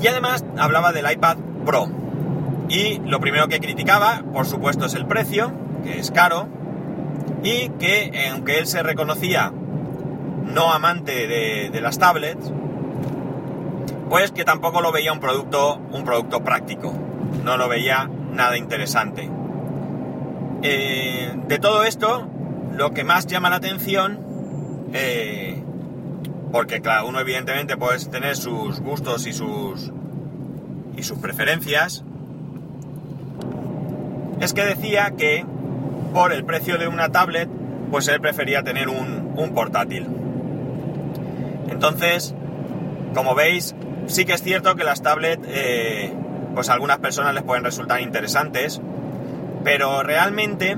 Y 0.00 0.06
además 0.06 0.44
hablaba 0.58 0.92
del 0.92 1.10
iPad 1.10 1.36
Pro. 1.64 1.88
Y 2.68 2.98
lo 2.98 3.20
primero 3.20 3.48
que 3.48 3.60
criticaba, 3.60 4.22
por 4.32 4.46
supuesto, 4.46 4.86
es 4.86 4.94
el 4.94 5.06
precio, 5.06 5.52
que 5.84 5.98
es 5.98 6.10
caro, 6.10 6.48
y 7.42 7.70
que 7.70 8.28
aunque 8.30 8.58
él 8.58 8.66
se 8.66 8.82
reconocía 8.82 9.52
no 10.44 10.72
amante 10.72 11.26
de, 11.26 11.80
las 11.80 11.98
tablets, 11.98 12.52
pues 14.08 14.32
que 14.32 14.44
tampoco 14.44 14.80
lo 14.80 14.92
veía 14.92 15.12
un 15.12 15.20
producto, 15.20 15.80
un 15.92 16.04
producto 16.04 16.42
práctico, 16.42 16.92
no 17.44 17.56
lo 17.56 17.68
veía 17.68 18.10
nada 18.38 18.56
interesante. 18.56 19.28
Eh, 20.62 21.34
de 21.48 21.58
todo 21.58 21.82
esto, 21.82 22.28
lo 22.74 22.94
que 22.94 23.02
más 23.02 23.26
llama 23.26 23.50
la 23.50 23.56
atención, 23.56 24.20
eh, 24.94 25.60
porque 26.52 26.80
claro, 26.80 27.08
uno 27.08 27.20
evidentemente 27.20 27.76
puede 27.76 27.98
tener 28.06 28.36
sus 28.36 28.80
gustos 28.80 29.26
y 29.26 29.32
sus 29.32 29.92
y 30.96 31.02
sus 31.02 31.18
preferencias, 31.18 32.04
es 34.40 34.52
que 34.52 34.64
decía 34.64 35.12
que 35.16 35.44
por 36.14 36.32
el 36.32 36.44
precio 36.44 36.78
de 36.78 36.88
una 36.88 37.10
tablet, 37.10 37.48
pues 37.90 38.06
él 38.08 38.20
prefería 38.20 38.62
tener 38.62 38.88
un, 38.88 39.52
portátil. 39.54 40.06
Entonces, 41.70 42.34
como 43.14 43.34
veis, 43.34 43.74
sí 44.06 44.24
que 44.24 44.34
es 44.34 44.42
cierto 44.42 44.74
que 44.76 44.84
las 44.84 45.02
tablets, 45.02 45.46
eh, 45.48 46.12
pues 46.58 46.70
algunas 46.70 46.98
personas 46.98 47.34
les 47.34 47.44
pueden 47.44 47.62
resultar 47.62 48.00
interesantes, 48.00 48.80
pero 49.62 50.02
realmente 50.02 50.76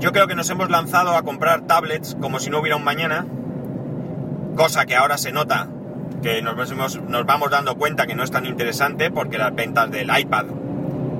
yo 0.00 0.10
creo 0.10 0.26
que 0.26 0.34
nos 0.34 0.48
hemos 0.48 0.70
lanzado 0.70 1.14
a 1.14 1.22
comprar 1.22 1.66
tablets 1.66 2.16
como 2.18 2.38
si 2.38 2.48
no 2.48 2.60
hubiera 2.60 2.76
un 2.76 2.84
mañana, 2.84 3.26
cosa 4.56 4.86
que 4.86 4.96
ahora 4.96 5.18
se 5.18 5.32
nota 5.32 5.68
que 6.22 6.40
nos, 6.40 6.56
nos 6.98 7.26
vamos 7.26 7.50
dando 7.50 7.76
cuenta 7.76 8.06
que 8.06 8.14
no 8.14 8.24
es 8.24 8.30
tan 8.30 8.46
interesante 8.46 9.10
porque 9.10 9.36
las 9.36 9.54
ventas 9.54 9.90
del 9.90 10.08
iPad 10.18 10.46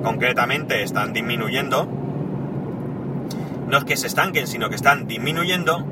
concretamente 0.03 0.81
están 0.81 1.13
disminuyendo. 1.13 1.87
No 3.67 3.77
es 3.77 3.83
que 3.83 3.95
se 3.95 4.07
estanquen, 4.07 4.47
sino 4.47 4.69
que 4.69 4.75
están 4.75 5.05
disminuyendo, 5.05 5.85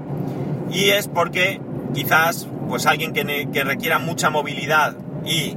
y 0.71 0.89
es 0.89 1.07
porque 1.07 1.61
quizás 1.93 2.47
pues 2.67 2.87
alguien 2.87 3.13
que, 3.13 3.63
requiera 3.63 3.99
mucha 3.99 4.31
movilidad 4.31 4.95
y 5.23 5.55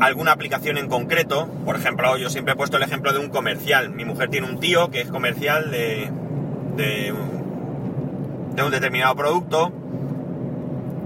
alguna 0.00 0.32
aplicación 0.32 0.78
en 0.78 0.88
concreto, 0.88 1.48
por 1.64 1.76
ejemplo, 1.76 2.16
yo 2.16 2.30
siempre 2.30 2.54
he 2.54 2.56
puesto 2.56 2.76
el 2.76 2.82
ejemplo 2.82 3.12
de 3.12 3.18
un 3.18 3.28
comercial. 3.28 3.90
Mi 3.90 4.04
mujer 4.04 4.30
tiene 4.30 4.48
un 4.48 4.58
tío 4.58 4.90
que 4.90 5.02
es 5.02 5.10
comercial 5.10 5.70
de, 5.70 6.10
de, 6.76 7.12
un 7.12 8.70
determinado 8.70 9.16
producto 9.16 9.72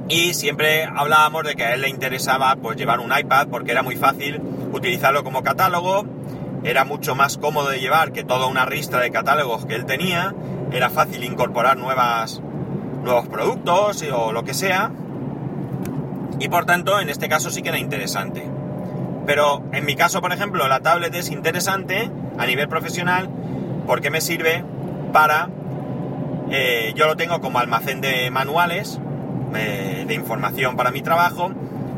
y 0.09 0.35
siempre 0.35 0.85
hablábamos 0.85 1.45
de 1.45 1.55
que 1.55 1.65
a 1.65 1.75
él 1.75 1.83
le 1.83 1.89
interesaba 1.89 2.57
pues 2.57 2.77
llevar 2.77 2.99
un 2.99 3.17
iPad 3.17 3.47
porque 3.49 3.71
era 3.71 3.83
muy 3.83 3.95
fácil 3.95 4.41
utilizarlo 4.73 5.23
como 5.23 5.45
catálogo 5.45 6.05
era 6.65 6.85
mucho 6.85 7.15
más 7.15 7.37
cómodo 7.37 7.69
de 7.69 7.79
llevar 7.79 8.13
que 8.13 8.25
toda 8.25 8.47
una 8.47 8.65
ristra 8.65 9.01
de 9.01 9.11
catálogos 9.11 9.67
que 9.67 9.75
él 9.75 9.85
tenía, 9.85 10.35
era 10.73 10.89
fácil 10.89 11.23
incorporar 11.23 11.77
nuevas, 11.77 12.41
nuevos 13.03 13.29
productos 13.29 14.03
o 14.13 14.33
lo 14.33 14.45
que 14.45 14.55
sea, 14.55 14.91
y 16.41 16.49
por 16.49 16.65
tanto 16.65 16.99
en 16.99 17.11
este 17.11 17.29
caso 17.29 17.51
sí 17.51 17.63
que 17.63 17.69
era 17.69 17.79
interesante. 17.79 18.51
Pero 19.26 19.62
en 19.73 19.85
mi 19.85 19.97
caso, 19.97 20.21
por 20.21 20.33
ejemplo, 20.33 20.66
la 20.69 20.81
tablet 20.81 21.14
es 21.14 21.31
interesante 21.31 22.11
a 22.38 22.47
nivel 22.47 22.69
profesional 22.69 23.28
porque 23.87 24.11
me 24.11 24.21
sirve 24.21 24.64
para... 25.12 25.49
Eh, 26.50 26.93
yo 26.95 27.07
lo 27.07 27.16
tengo 27.16 27.40
como 27.40 27.59
almacén 27.59 28.00
de 28.00 28.31
manuales, 28.31 29.00
eh, 29.57 30.04
de 30.07 30.14
información 30.14 30.76
para 30.76 30.90
mi 30.90 31.00
trabajo, 31.00 31.50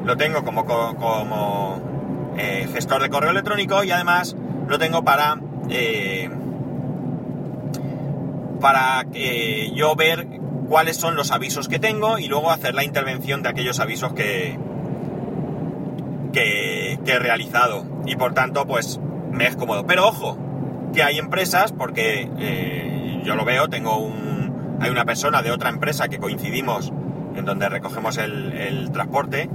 lo 0.05 0.17
tengo 0.17 0.45
como, 0.45 0.65
como 0.65 2.35
eh, 2.39 2.69
gestor 2.73 3.03
de 3.03 3.11
correo 3.11 3.31
electrónico 3.31 3.83
y 3.83 3.91
además 3.91 4.37
lo 4.69 4.79
tengo 4.79 5.05
para 5.05 5.37
para 8.61 9.05
yo 9.75 9.95
ver 9.97 10.27
cuáles 10.69 10.97
son 10.97 11.17
los 11.17 11.31
avisos 11.31 11.69
que 11.69 11.79
tengo 11.79 12.19
y 12.19 12.29
luego 12.29 12.51
hacer 12.51 12.75
la 12.75 12.85
intervención 12.85 13.43
de 13.43 13.49
aquellos 13.49 13.81
avisos 13.81 14.13
que, 14.13 14.59
que, 16.33 16.76
he 17.07 17.19
realizado 17.19 17.85
y 18.07 18.17
por 18.17 18.35
tanto 18.35 18.67
pues 18.67 19.01
me 19.31 19.47
es 19.47 19.57
cómodo. 19.57 19.87
Pero 19.87 20.07
ojo, 20.09 20.39
que 20.95 21.03
hay 21.03 21.19
empresas, 21.19 21.73
porque 21.73 22.31
eh, 22.39 23.21
yo 23.25 23.35
lo 23.35 23.45
veo, 23.45 23.69
tengo 23.69 23.99
un, 23.99 24.79
hay 24.81 24.91
una 24.91 25.05
persona 25.05 25.43
de 25.43 25.51
otra 25.51 25.69
empresa 25.69 26.09
que 26.09 26.19
coincidimos 26.19 26.93
en 27.35 27.45
donde 27.45 27.69
recogemos 27.69 28.17
el, 28.19 28.53
el 28.53 28.91
transporte 28.93 29.51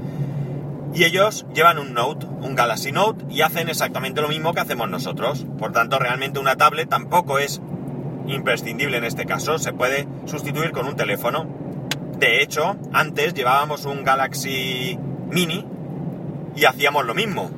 y 0.94 1.06
ellos 1.06 1.46
llevan 1.54 1.80
un 1.80 1.94
Note, 1.94 2.26
un 2.26 2.54
Galaxy 2.56 2.92
Note, 2.92 3.26
y 3.30 3.42
hacen 3.42 3.70
exactamente 3.70 4.22
lo 4.22 4.28
mismo 4.28 4.54
que 4.54 4.60
hacemos 4.60 4.90
nosotros. 4.90 5.46
Por 5.58 5.72
tanto, 5.72 6.00
realmente 6.00 6.40
una 6.40 6.58
tablet 6.58 6.90
tampoco 6.90 7.40
es 7.40 7.62
imprescindible 8.28 8.98
en 8.98 9.06
este 9.06 9.26
caso, 9.26 9.58
se 9.58 9.74
puede 9.74 10.08
sustituir 10.26 10.72
con 10.72 10.88
un 10.88 10.96
teléfono. 10.96 11.48
De 12.18 12.44
hecho, 12.44 12.76
antes 12.94 13.34
llevábamos 13.34 13.86
un 13.86 14.04
Galaxy 14.04 15.00
Mini 15.30 15.66
y 16.56 16.66
hacíamos 16.66 17.06
lo 17.06 17.14
mismo. 17.14 17.50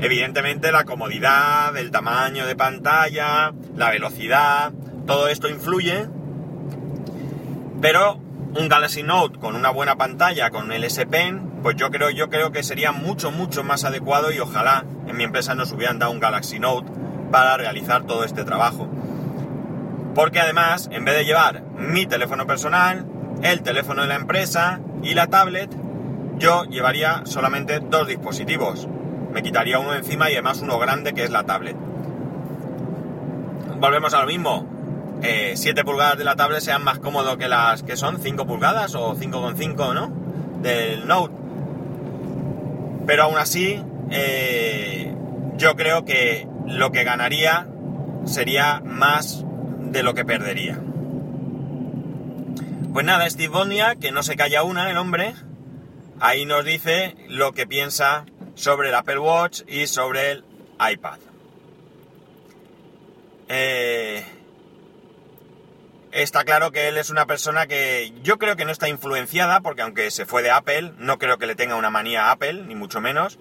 Evidentemente 0.00 0.72
la 0.72 0.84
comodidad, 0.84 1.76
el 1.76 1.90
tamaño 1.90 2.46
de 2.46 2.56
pantalla, 2.56 3.52
la 3.76 3.90
velocidad, 3.90 4.72
todo 5.06 5.28
esto 5.28 5.48
influye, 5.48 6.06
pero 7.80 8.20
un 8.58 8.68
Galaxy 8.68 9.02
Note 9.02 9.38
con 9.38 9.54
una 9.54 9.70
buena 9.70 9.96
pantalla, 9.96 10.50
con 10.50 10.72
el 10.72 10.84
S 10.84 11.06
Pen, 11.06 11.50
pues 11.62 11.76
yo 11.76 11.90
creo, 11.90 12.10
yo 12.10 12.30
creo 12.30 12.50
que 12.50 12.62
sería 12.62 12.92
mucho, 12.92 13.30
mucho 13.30 13.62
más 13.62 13.84
adecuado 13.84 14.32
y 14.32 14.38
ojalá 14.40 14.84
en 15.06 15.16
mi 15.16 15.24
empresa 15.24 15.54
nos 15.54 15.72
hubieran 15.72 15.98
dado 15.98 16.12
un 16.12 16.20
Galaxy 16.20 16.58
Note 16.58 16.90
para 17.30 17.56
realizar 17.56 18.04
todo 18.04 18.24
este 18.24 18.44
trabajo. 18.44 18.88
Porque 20.14 20.40
además, 20.40 20.88
en 20.90 21.04
vez 21.04 21.16
de 21.16 21.24
llevar 21.24 21.62
mi 21.78 22.06
teléfono 22.06 22.46
personal, 22.46 23.06
el 23.42 23.62
teléfono 23.62 24.02
de 24.02 24.08
la 24.08 24.16
empresa 24.16 24.80
y 25.02 25.14
la 25.14 25.28
tablet, 25.28 25.70
yo 26.40 26.64
llevaría 26.64 27.22
solamente 27.26 27.80
dos 27.80 28.08
dispositivos. 28.08 28.88
Me 29.32 29.42
quitaría 29.42 29.78
uno 29.78 29.94
encima 29.94 30.28
y 30.30 30.32
además 30.32 30.60
uno 30.62 30.78
grande 30.78 31.12
que 31.12 31.22
es 31.22 31.30
la 31.30 31.44
tablet. 31.44 31.76
Volvemos 33.78 34.12
a 34.14 34.22
lo 34.22 34.26
mismo. 34.26 34.66
7 35.22 35.84
pulgadas 35.84 36.16
de 36.16 36.24
la 36.24 36.34
tablet 36.34 36.60
sean 36.60 36.82
más 36.82 36.98
cómodo 36.98 37.36
que 37.36 37.46
las 37.46 37.82
que 37.82 37.96
son 37.96 38.20
5 38.20 38.46
pulgadas 38.46 38.94
o 38.94 39.14
5,5, 39.14 39.94
¿no? 39.94 40.10
Del 40.62 41.06
Note. 41.06 41.34
Pero 43.06 43.24
aún 43.24 43.36
así, 43.36 43.82
eh, 44.10 45.14
yo 45.58 45.76
creo 45.76 46.06
que 46.06 46.48
lo 46.66 46.90
que 46.90 47.04
ganaría 47.04 47.68
sería 48.24 48.80
más 48.82 49.44
de 49.80 50.02
lo 50.02 50.14
que 50.14 50.24
perdería. 50.24 50.78
Pues 52.92 53.04
nada, 53.04 53.28
Steve 53.28 53.48
Bonia, 53.48 53.96
que 53.96 54.10
no 54.10 54.22
se 54.22 54.36
calla 54.36 54.62
una 54.62 54.90
el 54.90 54.96
hombre, 54.96 55.34
ahí 56.20 56.44
nos 56.44 56.64
dice 56.64 57.16
lo 57.28 57.52
que 57.52 57.66
piensa 57.66 58.26
sobre 58.54 58.90
el 58.90 58.94
Apple 58.94 59.18
Watch 59.18 59.62
y 59.66 59.86
sobre 59.86 60.30
el 60.32 60.44
iPad. 60.92 61.18
Eh, 63.48 64.24
está 66.12 66.44
claro 66.44 66.70
que 66.70 66.88
él 66.88 66.98
es 66.98 67.10
una 67.10 67.26
persona 67.26 67.66
que 67.66 68.12
yo 68.22 68.38
creo 68.38 68.54
que 68.56 68.64
no 68.64 68.70
está 68.70 68.88
influenciada, 68.88 69.60
porque 69.60 69.82
aunque 69.82 70.10
se 70.10 70.26
fue 70.26 70.42
de 70.42 70.50
Apple, 70.50 70.92
no 70.98 71.18
creo 71.18 71.38
que 71.38 71.46
le 71.46 71.56
tenga 71.56 71.74
una 71.74 71.90
manía 71.90 72.26
a 72.26 72.32
Apple, 72.32 72.64
ni 72.66 72.74
mucho 72.74 73.00
menos. 73.00 73.38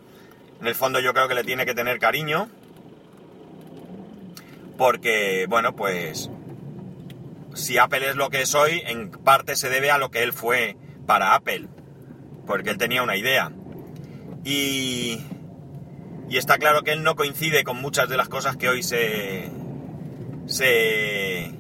En 0.60 0.68
el 0.68 0.76
fondo 0.76 1.00
yo 1.00 1.14
creo 1.14 1.28
que 1.28 1.36
le 1.36 1.44
tiene 1.44 1.66
que 1.66 1.76
tener 1.76 2.00
cariño. 2.00 2.50
Porque, 4.78 5.46
bueno, 5.50 5.76
pues 5.76 6.30
si 7.54 7.78
Apple 7.78 8.10
es 8.10 8.16
lo 8.16 8.30
que 8.30 8.42
es 8.42 8.56
hoy, 8.56 8.82
en 8.86 9.12
parte 9.12 9.56
se 9.56 9.70
debe 9.70 9.92
a 9.92 9.98
lo 9.98 10.10
que 10.10 10.24
él 10.24 10.32
fue 10.32 10.78
para 11.06 11.36
Apple. 11.36 11.68
Porque 12.50 12.72
él 12.72 12.80
tenía 12.80 13.04
una 13.04 13.16
idea. 13.16 13.52
Y, 14.44 15.24
está 16.32 16.58
claro 16.58 16.82
que 16.82 16.94
él 16.94 17.04
no 17.04 17.16
coincide 17.16 17.64
con 17.64 17.80
muchas 17.80 18.10
de 18.10 18.18
las 18.18 18.28
cosas 18.28 18.58
que 18.58 18.68
hoy 18.68 18.82
se, 18.82 19.52
se 20.48 21.52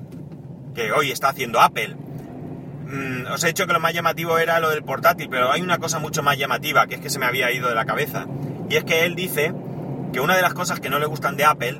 que 0.73 0.91
hoy 0.91 1.11
está 1.11 1.29
haciendo 1.29 1.61
Apple. 1.61 1.95
Mm, 2.87 3.27
os 3.31 3.43
he 3.43 3.47
dicho 3.47 3.67
que 3.67 3.73
lo 3.73 3.79
más 3.79 3.93
llamativo 3.93 4.39
era 4.39 4.59
lo 4.59 4.71
del 4.71 4.81
portátil, 4.81 5.29
pero 5.29 5.51
hay 5.51 5.61
una 5.61 5.77
cosa 5.77 5.99
mucho 5.99 6.23
más 6.23 6.39
llamativa, 6.39 6.87
que 6.87 6.95
es 6.95 7.01
que 7.01 7.11
se 7.11 7.19
me 7.19 7.27
había 7.27 7.51
ido 7.51 7.69
de 7.69 7.75
la 7.75 7.85
cabeza. 7.85 8.25
Y 8.67 8.75
es 8.75 8.83
que 8.83 9.05
él 9.05 9.13
dice 9.13 9.53
que 10.11 10.21
una 10.21 10.35
de 10.35 10.41
las 10.41 10.55
cosas 10.55 10.79
que 10.79 10.89
no 10.89 10.97
le 10.97 11.05
gustan 11.05 11.37
de 11.37 11.45
Apple 11.45 11.79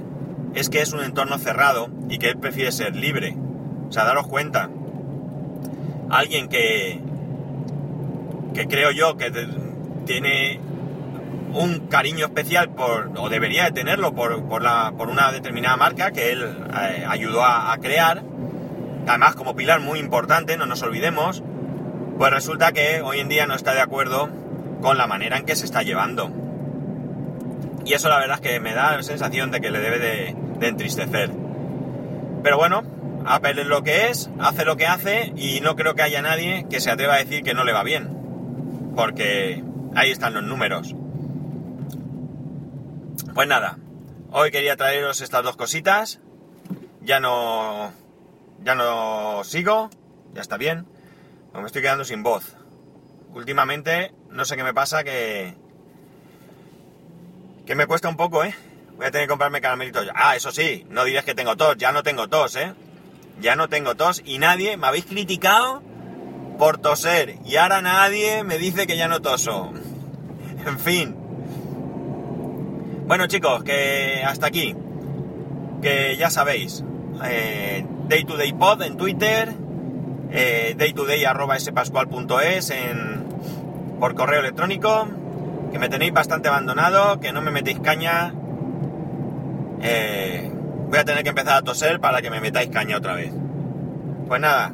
es 0.53 0.69
que 0.69 0.81
es 0.81 0.93
un 0.93 1.03
entorno 1.03 1.39
cerrado 1.39 1.89
y 2.09 2.19
que 2.19 2.29
él 2.29 2.37
prefiere 2.37 2.71
ser 2.71 2.95
libre. 2.95 3.35
O 3.89 3.91
sea, 3.91 4.03
daros 4.03 4.27
cuenta. 4.27 4.69
Alguien 6.11 6.47
que, 6.47 7.08
que 8.53 8.67
creo 8.67 8.91
yo 8.91 9.17
que 9.17 9.31
tiene 10.05 10.59
un 11.53 11.87
cariño 11.87 12.25
especial 12.25 12.69
por, 12.69 13.11
o 13.17 13.29
debería 13.29 13.65
de 13.65 13.71
tenerlo 13.71 14.13
por, 14.13 14.47
por, 14.47 14.61
la, 14.61 14.93
por 14.97 15.09
una 15.09 15.31
determinada 15.31 15.77
marca 15.77 16.11
que 16.11 16.31
él 16.31 16.43
eh, 16.43 17.05
ayudó 17.07 17.43
a, 17.43 17.75
crear, 17.81 18.23
además 19.07 19.35
como 19.35 19.55
pilar 19.55 19.79
muy 19.79 19.99
importante, 19.99 20.57
no 20.57 20.65
nos 20.65 20.81
olvidemos, 20.83 21.43
pues 22.17 22.31
resulta 22.31 22.71
que 22.71 23.01
hoy 23.01 23.19
en 23.19 23.29
día 23.29 23.47
no 23.47 23.55
está 23.55 23.73
de 23.73 23.81
acuerdo 23.81 24.29
con 24.81 24.97
la 24.97 25.07
manera 25.07 25.37
en 25.37 25.45
que 25.45 25.55
se 25.55 25.65
está 25.65 25.81
llevando. 25.81 26.31
Y 27.85 27.93
eso 27.93 28.09
la 28.09 28.19
verdad 28.19 28.35
es 28.35 28.41
que 28.41 28.59
me 28.59 28.73
da 28.73 28.97
la 28.97 29.03
sensación 29.03 29.51
de 29.51 29.61
que 29.61 29.71
le 29.71 29.79
debe 29.79 29.99
de, 29.99 30.35
de 30.59 30.67
entristecer. 30.67 31.31
Pero 32.43 32.57
bueno, 32.57 32.83
Apple 33.25 33.61
es 33.61 33.67
lo 33.67 33.83
que 33.83 34.07
es, 34.07 34.29
hace 34.39 34.65
lo 34.65 34.77
que 34.77 34.85
hace 34.85 35.33
y 35.35 35.61
no 35.61 35.75
creo 35.75 35.95
que 35.95 36.03
haya 36.03 36.21
nadie 36.21 36.67
que 36.69 36.79
se 36.79 36.91
atreva 36.91 37.15
a 37.15 37.17
decir 37.17 37.43
que 37.43 37.53
no 37.53 37.63
le 37.63 37.73
va 37.73 37.83
bien. 37.83 38.18
Porque 38.99 39.63
ahí 39.95 40.11
están 40.11 40.33
los 40.33 40.43
números. 40.43 40.93
Pues 43.33 43.47
nada, 43.47 43.77
hoy 44.29 44.51
quería 44.51 44.75
traeros 44.75 45.21
estas 45.21 45.41
dos 45.41 45.55
cositas. 45.55 46.19
Ya 46.99 47.21
no. 47.21 47.93
Ya 48.61 48.75
no 48.75 49.45
sigo. 49.45 49.89
Ya 50.33 50.41
está 50.41 50.57
bien. 50.57 50.85
me 51.53 51.65
estoy 51.65 51.81
quedando 51.81 52.03
sin 52.03 52.23
voz. 52.23 52.57
Últimamente, 53.33 54.13
no 54.31 54.43
sé 54.43 54.57
qué 54.57 54.65
me 54.65 54.73
pasa 54.73 55.05
que. 55.05 55.55
Que 57.65 57.75
me 57.75 57.87
cuesta 57.87 58.09
un 58.09 58.17
poco, 58.17 58.43
¿eh? 58.43 58.53
Voy 58.97 59.05
a 59.05 59.11
tener 59.11 59.27
que 59.27 59.31
comprarme 59.31 59.61
caramelitos. 59.61 60.09
Ah, 60.13 60.35
eso 60.35 60.51
sí, 60.51 60.85
no 60.89 61.05
diréis 61.05 61.23
que 61.23 61.35
tengo 61.35 61.55
tos. 61.55 61.77
Ya 61.77 61.93
no 61.93 62.03
tengo 62.03 62.27
tos, 62.27 62.57
¿eh? 62.57 62.73
Ya 63.39 63.55
no 63.55 63.69
tengo 63.69 63.95
tos. 63.95 64.21
Y 64.25 64.39
nadie 64.39 64.75
me 64.75 64.87
habéis 64.87 65.05
criticado 65.05 65.83
por 66.59 66.77
toser. 66.77 67.37
Y 67.45 67.55
ahora 67.55 67.81
nadie 67.81 68.43
me 68.43 68.59
dice 68.59 68.85
que 68.85 68.97
ya 68.97 69.07
no 69.07 69.21
toso. 69.21 69.71
en 70.67 70.77
fin. 70.77 71.15
Bueno 73.07 73.25
chicos, 73.25 73.63
que 73.63 74.21
hasta 74.23 74.45
aquí. 74.45 74.75
Que 75.81 76.15
ya 76.17 76.29
sabéis. 76.29 76.83
Eh, 77.25 77.83
day 78.07 78.23
to 78.25 78.37
day 78.37 78.53
pod 78.53 78.83
en 78.83 78.97
Twitter. 78.97 79.51
Eh, 80.31 80.75
daytoday 80.77 81.25
arroba 81.25 81.57
spascual.es 81.57 82.69
en, 82.69 83.23
por 83.99 84.13
correo 84.13 84.41
electrónico. 84.41 85.07
Que 85.71 85.79
me 85.79 85.89
tenéis 85.89 86.13
bastante 86.13 86.49
abandonado. 86.49 87.19
Que 87.19 87.31
no 87.31 87.41
me 87.41 87.49
metéis 87.49 87.79
caña. 87.79 88.33
Eh, 89.81 90.51
voy 90.89 90.99
a 90.99 91.05
tener 91.05 91.23
que 91.23 91.29
empezar 91.29 91.55
a 91.55 91.61
toser 91.61 91.99
para 92.01 92.21
que 92.21 92.29
me 92.29 92.41
metáis 92.41 92.69
caña 92.69 92.97
otra 92.97 93.15
vez. 93.15 93.31
Pues 94.27 94.41
nada. 94.41 94.73